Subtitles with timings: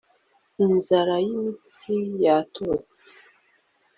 [0.65, 1.93] inzara y'imitsi
[2.25, 3.09] yatobotse